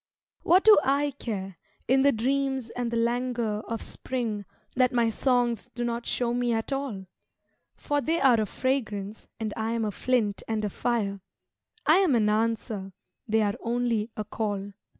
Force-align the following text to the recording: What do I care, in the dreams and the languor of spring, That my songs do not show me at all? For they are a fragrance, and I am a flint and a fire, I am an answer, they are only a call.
What 0.41 0.63
do 0.63 0.79
I 0.83 1.11
care, 1.19 1.59
in 1.87 2.01
the 2.01 2.11
dreams 2.11 2.71
and 2.71 2.89
the 2.89 2.97
languor 2.97 3.59
of 3.67 3.83
spring, 3.83 4.45
That 4.75 4.91
my 4.91 5.09
songs 5.09 5.69
do 5.75 5.83
not 5.85 6.07
show 6.07 6.33
me 6.33 6.53
at 6.53 6.73
all? 6.73 7.05
For 7.75 8.01
they 8.01 8.19
are 8.19 8.41
a 8.41 8.47
fragrance, 8.47 9.27
and 9.39 9.53
I 9.55 9.73
am 9.73 9.85
a 9.85 9.91
flint 9.91 10.41
and 10.47 10.65
a 10.65 10.71
fire, 10.71 11.21
I 11.85 11.97
am 11.97 12.15
an 12.15 12.29
answer, 12.29 12.93
they 13.27 13.43
are 13.43 13.53
only 13.61 14.09
a 14.17 14.23
call. 14.25 14.71